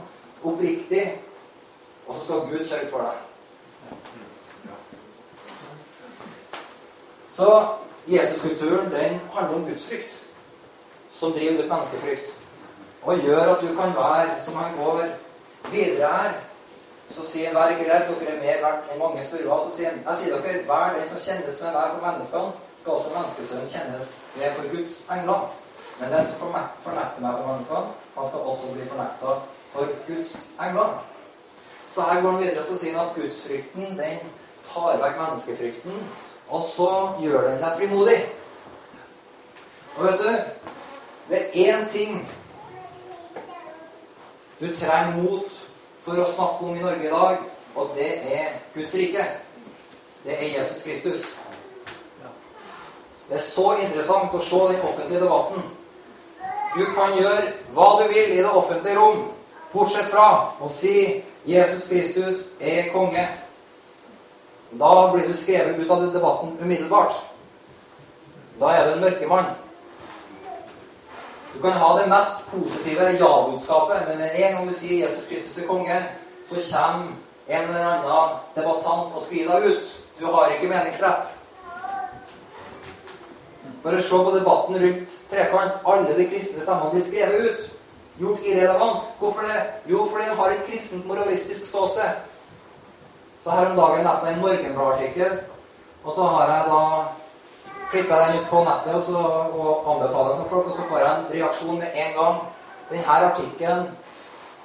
[0.44, 1.04] oppriktig,
[2.08, 3.16] og så skal Gud sørge for deg.
[7.28, 7.52] Så
[8.08, 10.29] Jesuskulturen den handler om gudsfrykt,
[11.12, 12.38] som driver ut menneskefrykt.
[13.02, 15.04] Og gjør at du kan være som han går
[15.72, 16.32] videre her.
[17.16, 19.64] Så sier han, 'Vær ikke redd, dere er mer verdt enn mange spurver'.
[19.66, 22.94] Så sier han, 'Jeg sier dere, hver den som kjennes med hver for menneskene, skal
[22.94, 25.50] også menneskesønnen kjennes ved for Guds engler'.
[26.00, 26.40] Men den som
[26.86, 29.30] fornekter meg for menneskene, han skal også bli fornekta
[29.74, 30.34] for Guds
[30.66, 30.90] engler.
[31.94, 34.20] Så her går han videre og sier han at gudsfrykten den
[34.74, 35.96] tar vekk menneskefrykten,
[36.50, 36.92] og så
[37.22, 38.20] gjør den deg frimodig.
[39.98, 40.32] Og vet du
[41.30, 42.30] Det er én ting
[44.60, 45.52] du trenger mot
[46.02, 47.44] for å snakke om i Norge i dag,
[47.76, 49.26] og det er Guds rike.
[50.24, 51.28] Det er Jesus Kristus.
[53.30, 55.70] Det er så interessant å se den offentlige debatten.
[56.74, 59.28] Du kan gjøre hva du vil i det offentlige rom,
[59.74, 63.28] bortsett fra å si 'Jesus Kristus er konge'.
[64.72, 67.16] Da blir du skrevet ut av debatten umiddelbart.
[68.60, 69.56] Da er du en mørkemann.
[71.60, 75.58] Du kan ha det mest positive ja-budskapet, men med en gang du sier 'Jesus Kristus
[75.58, 76.04] er konge',
[76.50, 77.12] så kommer
[77.48, 79.86] en eller annen debattant og skriver deg ut.
[80.20, 81.36] Du har ikke meningsrett.
[83.84, 85.76] Bare se på debatten rundt trekant.
[85.86, 87.72] Alle de kristne stemmene blir skrevet ut.
[88.20, 89.06] Gjort irrelevant.
[89.20, 89.62] Hvorfor det?
[89.86, 92.10] Jo, fordi de har et kristent moralistisk ståsted.
[93.44, 95.40] Så her om dagen nesten en Morgenblad-artikkel,
[96.04, 96.84] og så har jeg da
[97.92, 99.20] klipper jeg den ut på nettet og, så,
[99.60, 102.40] og anbefaler den til folk, og så får jeg en reaksjon med en gang.
[102.90, 103.84] Denne artikkelen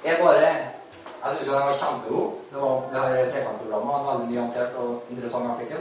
[0.03, 0.47] er bare
[1.25, 2.31] Jeg syns den var kjempegod.
[2.51, 3.95] Det var det her trekantprogrammet.
[3.95, 5.77] En veldig nyansert og interessant artikkel.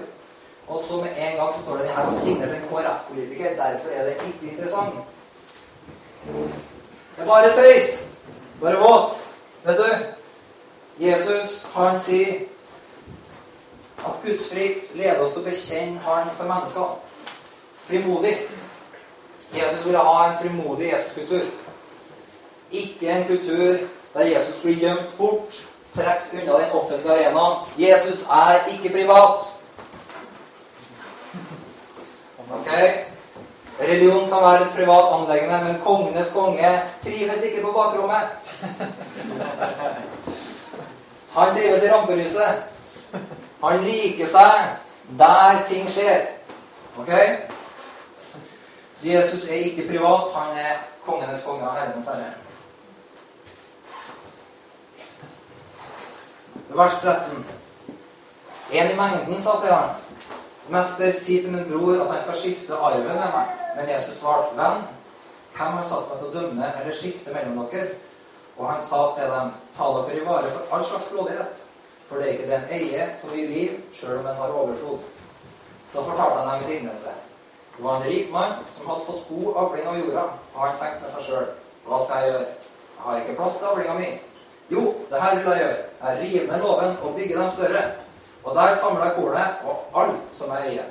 [0.69, 3.49] Og så med en gang så står det her signert en KrF-politiker.
[3.49, 4.95] Derfor er det ikke interessant.
[7.17, 8.09] Det er bare tøys.
[8.61, 9.29] Bare vås.
[9.65, 9.91] Vet du?
[11.05, 12.35] Jesus, han sier
[13.99, 17.04] at Guds frykt leder oss til å bekjenne Han for mennesker.
[17.87, 18.39] Frimodig.
[19.55, 21.45] Jesus ville ha en frimodig Jesuskultur.
[22.71, 23.77] Ikke en kultur
[24.15, 27.57] der Jesus blir gjemt bort, trukket unna den offentlige arenaen.
[27.79, 29.45] Jesus er ikke privat.
[32.51, 32.71] Ok?
[33.81, 38.29] Religion kan være et privat anleggende, men kongenes konge trives ikke på bakrommet.
[41.35, 42.65] Han trives i rampelyset.
[43.65, 44.77] Han liker seg
[45.19, 46.21] der ting skjer.
[46.99, 47.11] Ok?
[49.05, 50.33] Jesus er ikke privat.
[50.35, 52.33] Han er kongenes konge og herrenes herre.
[56.75, 57.45] Vers 13.
[58.73, 59.91] En i mengden sa til ham,
[60.69, 64.57] 'Mester, si til min bror at han skal skifte arven med meg.' Men Jesus svarte,
[64.57, 64.83] 'Venn,
[65.57, 67.95] hvem har satt meg til å dømme eller skifte mellom dere?'
[68.57, 71.61] Og han sa til dem, 'Ta dere i vare for all slags grådighet.'
[72.09, 74.99] For det er ikke den eie som gir liv, sjøl om en har overflod.
[75.93, 77.11] Så fortalte han dem en lignelse.
[77.77, 81.03] Det var en rik mann som hadde fått god avling av jorda, og han tenkte
[81.03, 81.49] med seg sjøl
[81.87, 82.51] Hva skal jeg gjøre?
[82.95, 84.11] Jeg har ikke plass til avlinga mi.
[84.71, 85.81] Jo, det her vil jeg gjøre.
[86.03, 87.83] Jeg river ned låven og bygger dem større.
[88.45, 90.87] Og der samler jeg kornet og alt som jeg eier.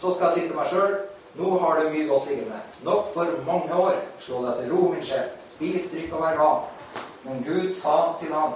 [0.00, 0.96] Så skal jeg si til meg sjøl
[1.36, 2.60] nå har du mye godt liggende.
[2.82, 3.96] Nok for mange år.
[4.18, 5.26] Slå deg til ro, min sjel.
[5.44, 7.02] Spis, drikk og vær glad.
[7.26, 8.54] Men Gud sa til ham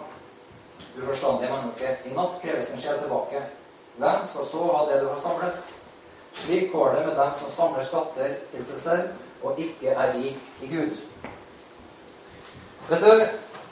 [0.96, 1.90] uforstandige menneske.
[2.08, 3.42] I natt kreves din sjel tilbake.
[4.00, 5.74] Hvem skal så ha det du har samlet?
[6.34, 10.38] Slik går det med dem som samler skatter til seg selv og ikke er rik
[10.62, 10.96] i Gud.
[12.88, 13.26] Vet du,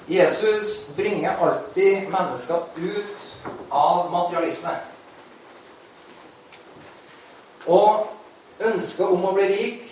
[0.08, 3.26] Jesus bringer alltid mennesker ut
[3.70, 4.72] av materialisme.
[7.66, 8.06] Og
[8.60, 9.84] ønsket om å bli rik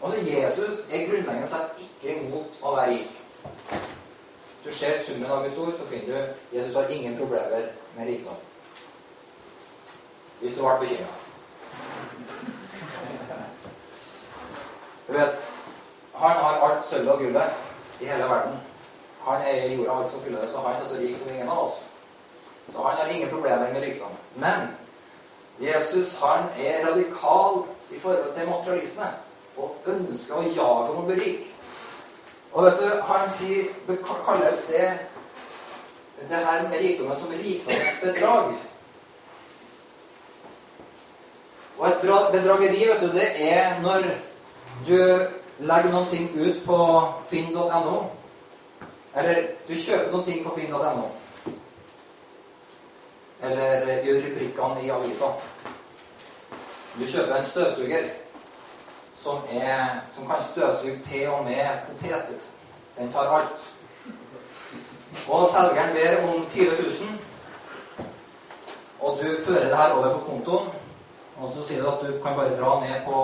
[0.00, 3.18] Altså, Jesus er grunnleggende sett ikke imot å være rik.
[3.44, 8.08] Hvis du ser summen av Guds ord, så finner du Jesus har ingen problemer med
[8.08, 8.38] rikdom.
[10.40, 11.19] Hvis du ble bekymra.
[15.10, 15.38] Du vet,
[16.14, 17.50] han har alt sølvet og gullet
[18.00, 18.60] i hele verden.
[19.24, 21.64] Han eier jorda alt som fyller det, så han er så rik som ingen av
[21.64, 21.80] oss.
[22.72, 24.14] Så han har ingen problemer med rikdom.
[24.34, 24.68] Men
[25.58, 29.10] Jesus han er radikal i forhold til materialisme
[29.56, 31.50] og ønsker å jage om å bli rik.
[32.52, 33.74] Og vet du, han sier,
[34.26, 34.88] kalles det
[36.30, 38.54] det her med rikdommen som rikdommens bedrag.
[41.78, 44.04] Og et bedrageri, vet du, det er når
[44.86, 44.96] du
[45.60, 46.78] legger noen ting ut på
[47.30, 47.96] finn.no.
[49.14, 51.08] Eller du kjøper noen ting på finn.no.
[53.40, 55.32] Eller gjør rubrikkene i avisa.
[56.98, 58.08] Du kjøper en støvsuger
[59.16, 62.48] som, er, som kan støvsuge til og med poteter.
[62.98, 63.68] Den tar alt.
[65.28, 68.06] Og selgeren ber om 20 000.
[69.00, 70.68] Og du fører det her over på kontoen.
[71.40, 73.18] Og så sier du at du kan bare dra ned på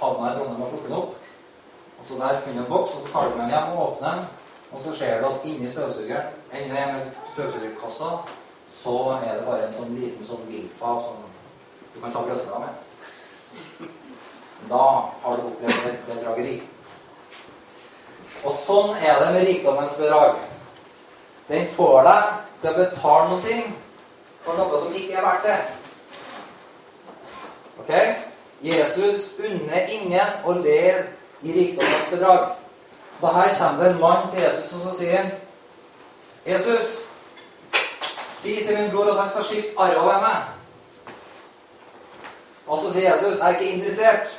[0.00, 1.20] havna i Trondheim og plukke den opp.
[1.98, 3.84] Og så der finner du en boks, og så tar du med den hjem og
[3.86, 4.24] åpner den.
[4.72, 7.02] Og så ser du at inni støvsugeren, inni
[7.32, 8.10] støvsugerkassa,
[8.70, 11.22] så er det bare en sånn liten sånn Wilfa som
[11.94, 13.90] du kan ta brødskiva med.
[14.68, 14.84] Da
[15.22, 16.56] har du opplevd et bedrageri.
[18.44, 20.42] Og sånn er det med rikdommens bedrag.
[21.48, 22.28] Den får deg
[22.60, 23.58] til å betale noe
[24.44, 25.58] for noe som ikke er verdt det.
[27.80, 27.92] Ok?
[28.62, 31.06] Jesus unner ingen å leve
[31.42, 32.54] i rikdommens bedrag.
[33.20, 35.30] Så her kommer det en mann til Jesus og så sier
[36.46, 36.98] 'Jesus,
[38.28, 40.44] si til min bror at han skal skifte arv over meg.'
[42.66, 44.38] Og så sier Jesus, 'Jeg er ikke interessert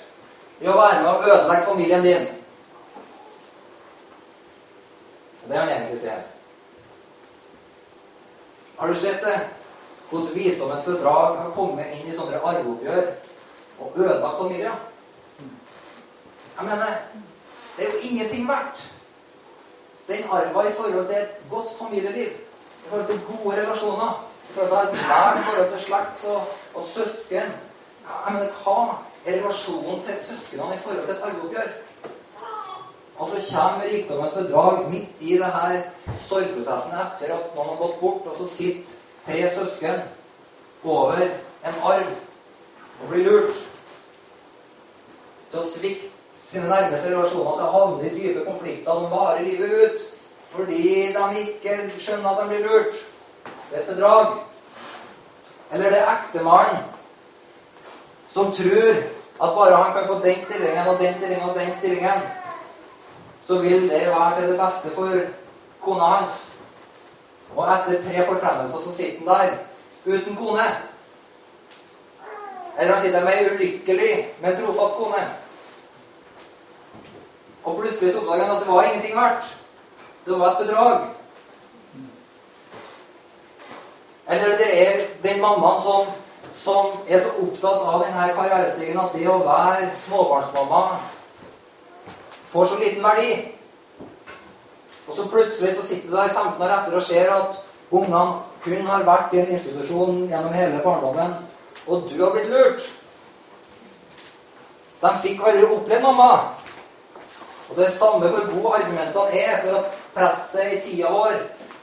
[0.62, 2.28] i å være med og ødelegge familien din.'
[5.48, 6.22] Det er han egentlig sier.
[8.78, 9.50] Har du sett det?
[10.10, 13.06] Hvordan visdommens bedrag har kommet inn i sånne arveoppgjør
[13.80, 14.76] og ødelagt familier.
[16.58, 16.86] Jeg mener,
[17.78, 18.92] det er jo ingenting verdt.
[20.08, 22.32] Den arva i forhold til et godt familieliv,
[22.86, 26.42] i forhold til gode relasjoner, i forhold til et nært forhold til slekt og,
[26.74, 27.50] og søsken
[28.26, 31.70] Jeg mener, Hva er relasjonen til søsknene i forhold til et arveoppgjør?
[33.18, 35.82] Og så kommer rikdommens bedrag midt i det her
[36.28, 38.84] sorgprosessen etter at noen har gått bort, og så sitter
[39.26, 40.02] tre søsken
[40.84, 41.22] over
[41.66, 42.12] en arv
[43.02, 43.62] og blir lurt
[45.52, 49.72] til å svikte sine nærmeste relasjoner, til å havne i dype konflikter som varer livet
[49.84, 50.12] ut
[50.56, 53.00] fordi de ikke skjønner at de blir lurt.
[53.70, 54.38] Det er et bedrag.
[55.74, 56.84] Eller det er ektemannen
[58.32, 59.02] som tror
[59.44, 62.22] at bare han kan få den stillingen og den stillingen og den stillingen,
[63.48, 65.12] så vil det være til det beste for
[65.82, 66.42] kona hans.
[67.56, 69.28] Og etter tre forfremmelser så sitter han
[70.06, 70.68] der uten kone.
[72.78, 75.24] Eller han sitter med ei ulykkelig, men trofast kone.
[77.64, 79.56] Og plutselig så oppdager han at det var ingenting verdt.
[80.26, 81.08] Det var et bedrag.
[84.28, 86.06] Eller det er den mammaen som,
[86.54, 90.82] som er så opptatt av denne karrierestigen at det å være småbarnsmamma
[92.50, 93.32] får så liten verdi.
[95.08, 97.60] Og så plutselig så sitter du der 15 år etter og ser at
[97.92, 98.24] ungene
[98.64, 101.36] kun har vært i en institusjon gjennom hele barndommen
[101.88, 102.86] og du har blitt lurt.
[105.02, 106.32] De fikk aldri oppleve mamma.
[107.70, 111.36] Og det samme hvor gode argumentene er for at presset i tida vår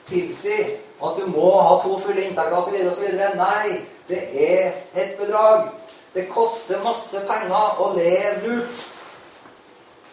[0.08, 2.76] tilsier at du må ha to fulle inntekter osv.
[2.90, 3.06] osv.
[3.36, 5.70] Nei, det er et bedrag.
[6.14, 8.82] Det koster masse penger å leve lurt,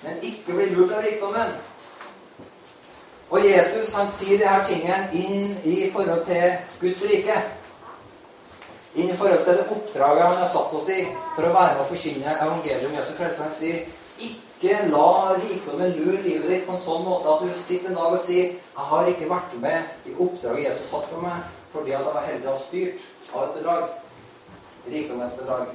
[0.04, 1.58] men ikke bli lurt av rikdommen.
[3.30, 7.36] Og Jesus han sier disse tingene inn i forhold til Guds rike
[8.96, 11.02] inn i forhold til det oppdraget han har satt oss i
[11.36, 13.44] for å være med å forkynne evangeliet om Jesu frelse.
[13.44, 13.86] Han sier
[14.26, 18.18] ikke la rikdommen lure livet ditt på en sånn måte at du sitter en dag
[18.18, 22.06] og sier 'Jeg har ikke vært med i oppdraget Jesus satt for meg, fordi at
[22.06, 23.00] jeg var heldig å ha styrt
[23.34, 23.90] av et bedrag.'
[24.90, 25.68] Rikdommens bedrag.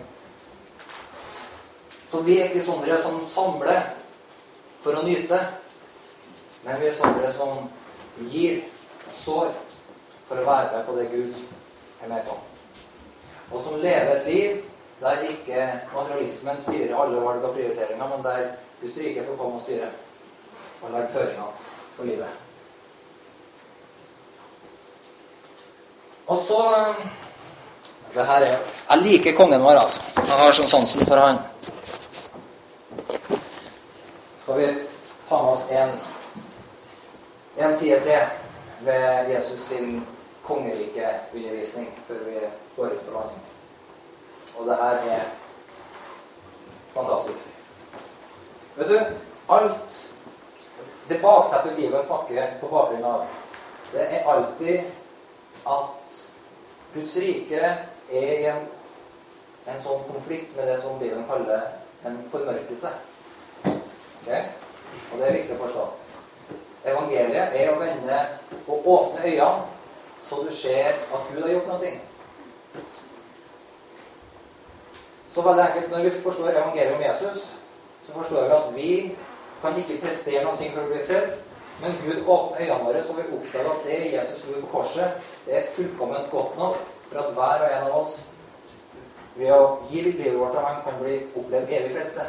[2.10, 3.82] Så vi er ikke sånne som samler
[4.82, 5.38] for å nyte,
[6.64, 7.70] men vi er sånne som
[8.30, 8.64] gir
[9.06, 9.52] og sår
[10.28, 11.34] for å være med på det Gud
[12.02, 12.53] er med på
[13.50, 14.62] og som lever et liv
[15.00, 18.46] der ikke materialismen styrer alle valg og prioriteringer, men der
[18.80, 19.90] Guds rike får komme og styre
[20.82, 21.52] og legge føringer
[21.96, 22.28] for livet.
[26.26, 26.62] Og så
[28.14, 28.58] det her er,
[28.90, 30.00] Jeg liker kongen vår, altså.
[30.16, 31.38] Jeg har sånn sansen for han.
[34.38, 34.68] Skal vi
[35.28, 35.94] ta med oss en,
[37.58, 40.06] en side til ved Jesus sin
[40.44, 42.44] kongerikeundervisning før vi
[42.76, 43.42] går ut for landing.
[44.56, 45.22] Og det her er
[46.94, 47.48] fantastisk.
[48.76, 48.98] Vet du,
[49.48, 50.06] alt
[51.08, 53.26] det bakteppet Bibelen snakker på bakgrunn av,
[53.92, 54.80] det er alltid
[55.66, 56.22] at
[56.94, 57.60] Guds rike
[58.10, 58.64] er i en,
[59.66, 61.68] en sånn konflikt med det som Bibelen kaller
[62.04, 62.90] en formørkelse.
[63.64, 64.42] Okay?
[65.12, 65.86] Og det er viktig å forstå.
[66.84, 68.18] Evangeliet er å vende
[68.66, 69.70] og åpne øynene
[70.24, 71.92] så du ser at Gud har gjort noe.
[75.34, 77.54] Så veldig enkelt, Når vi forstår evangeliet om Jesus,
[78.06, 79.16] så forstår vi at vi
[79.62, 81.50] kan ikke prestere noe for å bli frelst.
[81.82, 85.56] Men Gud åpner øynene våre, så vi oppdager at det Jesus gjorde på korset, det
[85.58, 86.76] er fullkomment godt nok
[87.10, 88.20] for at hver og en av oss
[89.34, 92.28] ved å gi livet vårt til Han kan bli opplevd evig frelse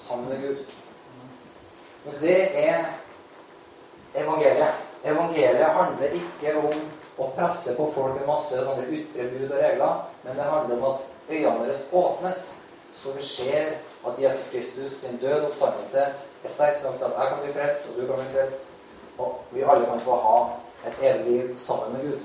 [0.00, 0.62] sammen med Gud.
[2.06, 2.86] Og det er
[4.14, 4.86] evangeliet.
[5.04, 6.80] Evangeliet handler ikke om
[7.18, 10.86] å presse på folk med masse sånne ytre bud og regler, men det handler om
[10.92, 12.46] at øynene våre åpnes,
[12.98, 13.74] så vi ser
[14.06, 16.06] at Jesus Kristus sin død og oppstandelse
[16.44, 18.72] er sterk nok til at jeg kan bli frelst, og du kan bli frelst,
[19.18, 20.38] og vi alle kan få ha
[20.86, 22.20] et evig liv sammen med Gud.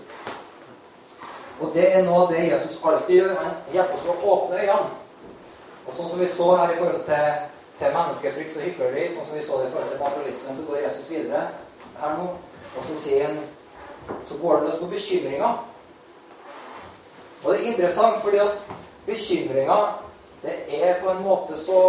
[1.61, 3.35] Og det er noe av det Jesus alltid gjør.
[3.39, 5.01] Han hjelper oss å åpne øynene.
[5.83, 7.41] Og sånn som vi så her i forhold til,
[7.79, 10.81] til menneskefrykt og hykleri, sånn som vi så det i forhold til materialismen, så går
[10.85, 11.43] Jesus videre
[11.99, 12.29] her nå,
[12.73, 13.41] og så sier han
[14.25, 15.49] så går det løs på bekymringa.
[17.43, 18.63] Og det er interessant, fordi at
[19.05, 19.79] bekymringa,
[20.43, 21.81] det er på en måte så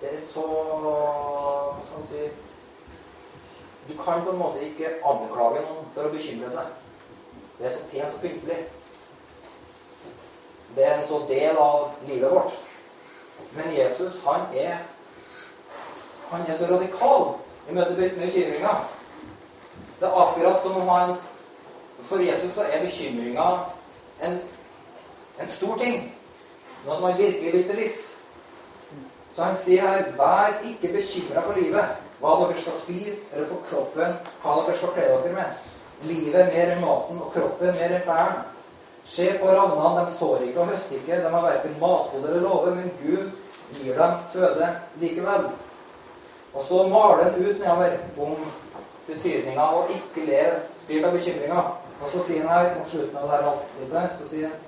[0.00, 2.26] Det er så Hva skal man si
[3.88, 6.74] Du kan på en måte ikke anklage noen for å bekymre seg.
[7.58, 8.58] Det er så pent og pyntelig.
[10.76, 12.58] Det er en sånn del av livet vårt.
[13.56, 14.82] Men Jesus, han er
[16.30, 17.36] Han er så radikal
[17.68, 18.74] i møte med bekymringa.
[20.00, 21.16] Det er akkurat som om han
[22.06, 23.44] For Jesus så er bekymringa
[24.22, 24.40] en,
[25.40, 26.12] en stor ting.
[26.84, 28.04] Noe som han virkelig vil til livs.
[29.34, 33.64] Så han sier her Vær ikke bekymra for livet, hva dere skal spise, eller for
[33.70, 35.64] kroppen, hva dere skal kle dere med.
[36.06, 38.44] Livet er mer enn maten, og kroppen mer enn klærne.
[39.06, 42.72] Se på ravnene, de sår ikke og høster ikke, de har verken matkode eller låve,
[42.74, 43.28] men Gud
[43.80, 44.70] gir dem føde
[45.02, 45.46] likevel.
[46.56, 48.36] Og så maler han ut nedover om
[49.06, 51.74] betydninga av å ikke leve styrt av bekymringer.
[52.00, 54.62] Og så sier han her mot slutten av dette avsnittet så sier han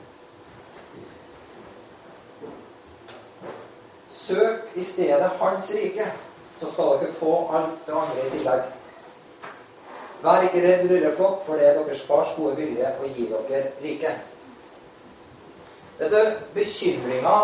[4.29, 6.05] Søk i stedet Hans rike,
[6.61, 8.67] så skal dere få alt det andre i tillegg.
[10.21, 14.13] Vær ikke redd, rureflokk, for det er deres fars gode vilje å gi dere rike.
[15.99, 17.39] Vet du, bekymringa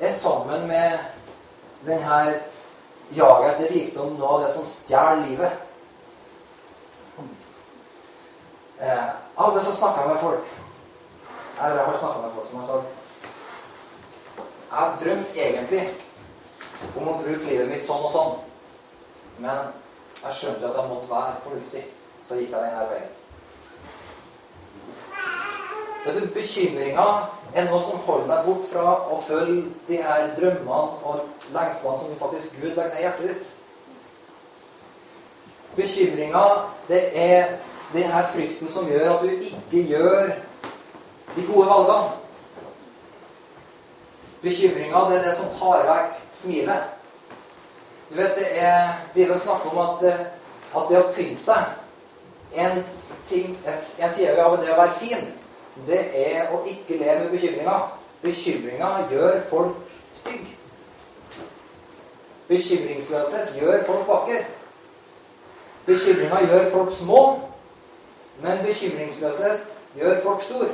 [0.00, 0.96] er sammen med
[1.84, 2.22] denne
[3.16, 5.52] jaget etter rikdom noe av det som stjeler livet.
[8.80, 10.52] Eh, av det så snakka jeg med folk.
[11.60, 12.86] Jeg har snakka med folk som har sagt
[14.70, 15.82] Jeg drømte egentlig
[16.96, 18.36] om å bruke livet mitt sånn og sånn.
[19.42, 19.72] Men
[20.22, 21.82] jeg skjønte at jeg måtte være fornuftig.
[22.24, 23.16] Så gikk jeg denne veien.
[26.04, 27.06] Vet du, Bekymringa
[27.54, 31.24] er noe som holder deg bort fra å følge de her drømmene og
[31.54, 33.48] lengslene som faktisk Gud legger ned i hjertet ditt.
[35.76, 36.44] Bekymringa,
[36.88, 37.56] det er
[37.92, 40.32] den her frykten som gjør at du ikke gjør
[41.36, 42.16] de gode valgene.
[44.42, 46.96] Bekymringa, det er det som tar vekk smilet.
[48.10, 50.06] Du vet, det er Bibelen snakker om at,
[50.76, 52.80] at det å pynte seg en,
[53.26, 55.28] ting, en side av det å være fin,
[55.86, 57.76] det er å ikke leve med bekymringa.
[58.22, 59.76] Bekymringa gjør folk
[60.14, 60.56] stygge.
[62.48, 64.44] Bekymringsløshet gjør folk vakre.
[65.86, 67.22] Bekymringa gjør folk små,
[68.42, 69.60] men bekymringsløshet
[69.96, 70.66] gjør folk stor.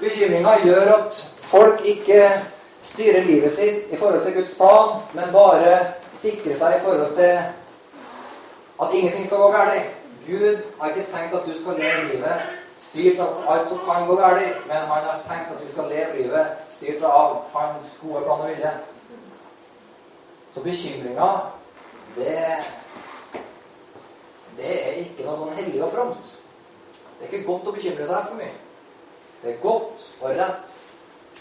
[0.00, 2.22] Bekymringa gjør at folk ikke
[2.82, 5.74] styrer livet sitt i forhold til Guds plan, men bare
[6.12, 7.40] sikrer seg i forhold til
[8.82, 9.96] at ingenting skal gå galt.
[10.26, 12.59] Gud har ikke tenkt at du skal leve livet
[12.90, 16.18] styrt av alt som kan gå galt, men han har tenkt at vi skal leve
[16.18, 18.72] livet styrt av hans gode plan og vilje.
[20.54, 21.28] Så bekymringa,
[22.16, 22.38] det,
[24.58, 26.32] det er ikke noe sånn hellig og fromt.
[27.18, 28.56] Det er ikke godt å bekymre seg for mye.
[29.40, 30.74] Det er godt og rett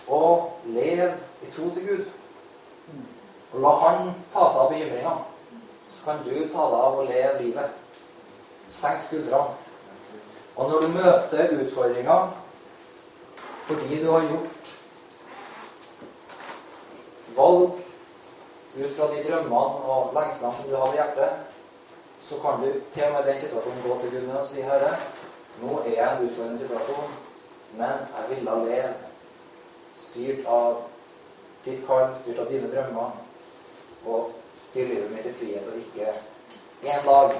[0.10, 0.22] å
[0.76, 1.10] leve
[1.46, 2.06] i tro til Gud.
[3.50, 5.16] Og la Han ta seg av bekymringene.
[5.90, 7.74] Så kan du ta deg av å leve livet.
[8.70, 9.69] Senk skuldrene.
[10.60, 12.32] Og når du møter utfordringer
[13.70, 14.72] fordi du har gjort
[17.36, 17.78] valg
[18.80, 21.32] ut fra de drømmene og lengslene som du hadde i hjertet,
[22.22, 24.90] så kan du til og med den situasjonen gå til Gud og si Herre,
[25.62, 27.14] nå er jeg i en utfordrende situasjon,
[27.80, 28.94] men jeg ville leve
[30.00, 30.82] styrt av
[31.66, 33.16] ditt kall, styrt av dine drømmer,
[34.06, 36.12] og styre livet mitt i frihet, og ikke
[36.90, 37.40] en dag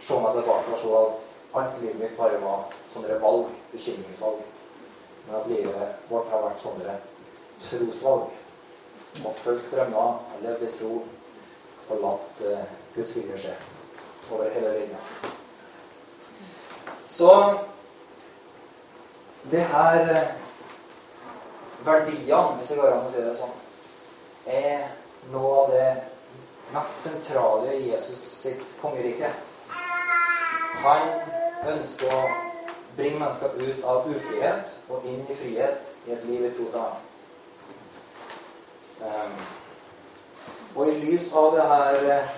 [0.00, 4.42] se meg tilbake og se at alt livet mitt bare var sånne valg, bekymringsvalg.
[5.26, 6.98] Men at livet vårt har vært sånne
[7.64, 8.30] trosvalg.
[9.24, 10.92] Og følge drømmer, levd i tro
[11.90, 12.62] og latt uh,
[12.94, 13.56] Guds vilje skje.
[14.30, 14.98] over hele linja.
[17.08, 17.58] Så
[19.50, 20.28] det her eh,
[21.84, 23.56] verdiene, hvis det går an å si det sånn,
[24.46, 24.84] er
[25.32, 25.88] noe av det
[26.70, 29.32] mest sentrale i Jesus sitt kongerike.
[30.84, 32.20] Han ønsker å
[32.96, 36.80] bringe mennesker ut av ufrihet og inn i frihet i et liv i tro til
[36.80, 36.96] ham.
[39.00, 39.36] Um,
[40.76, 42.34] og i lys av det her eh,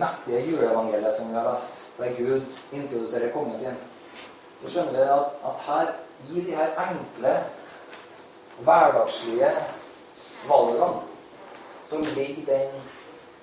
[0.00, 3.78] mektige juleevangeliet som vi har lest, der Gud introduserer kongen sin,
[4.60, 5.92] så skjønner vi at, at her,
[6.32, 7.32] i de her enkle,
[8.66, 9.50] hverdagslige
[10.48, 10.90] valgene,
[11.88, 12.84] som ligger den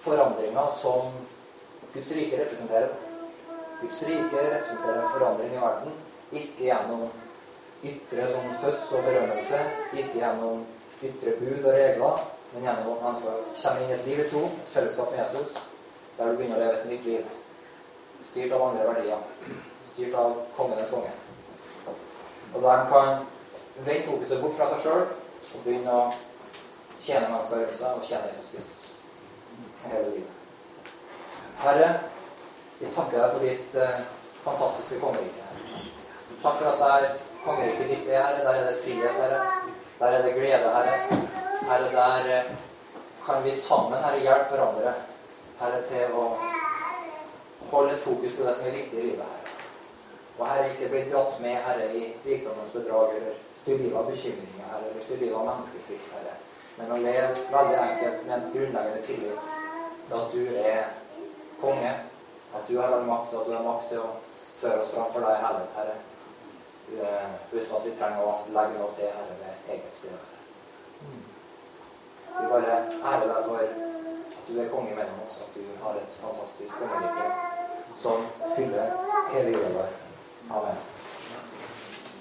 [0.04, 1.14] forandringa som
[1.94, 2.94] Guds rike representerer.
[3.84, 5.98] Guds rike representerer forandring i verden,
[6.32, 7.10] ikke gjennom
[7.84, 9.60] ytre sånn fødsel og berømmelse,
[9.92, 10.64] ikke gjennom
[11.04, 12.22] ytre bud og regler,
[12.54, 15.20] men gjennom at man skal komme inn i et liv i tro, et fellesskap med
[15.20, 15.58] Jesus,
[16.18, 17.34] der du begynner å leve et nytt liv.
[18.30, 19.28] Styrt av andre verdier.
[19.92, 21.12] Styrt av kongenes konge.
[22.54, 23.26] Og der kan
[23.84, 26.08] vende fokuset bort fra seg sjøl og begynne å
[27.02, 28.84] tjene mennesker rundt seg og tjene Jesus Kristus
[29.92, 30.30] hele livet.
[31.60, 31.90] Herre,
[32.84, 34.00] vi takker deg for ditt eh,
[34.44, 35.44] fantastiske kongerike.
[36.42, 37.06] Takk for at det er
[37.46, 38.44] kongeriket ditt er, Herre.
[38.44, 39.40] Der er det frihet, Herre.
[40.00, 40.98] Der er det glede, Herre.
[41.70, 42.52] Herre, der eh,
[43.26, 44.94] kan vi sammen, Herre, hjelpe hverandre,
[45.62, 46.28] Herre, til å
[47.72, 49.58] holde et fokus på det som er viktig i livet, Herre.
[50.40, 54.72] Og Herre, ikke bli dratt med, Herre, i rikdommens bedrag eller styr livet av bekymringer,
[54.74, 56.40] Herre, eller styr livet av menneskefrykt, Herre.
[56.82, 59.54] Men å leve veldig enkelt med en grunnleggende tillit
[60.10, 60.90] til at du er
[61.62, 61.94] konge,
[62.56, 64.10] at du har all makt, og at du har makt til å
[64.62, 65.96] føre oss fram for deg i herlighet, Herre.
[66.94, 70.30] Eh, uten at vi trenger å legge noe til Herre ved eget sted.
[72.34, 76.18] Vi bare ærer deg for at du er konge mellom oss, at du har et
[76.22, 77.28] fantastisk kongerike
[78.04, 78.26] som
[78.56, 78.98] fyller
[79.34, 79.86] hele jorda.
[80.52, 80.93] Amen.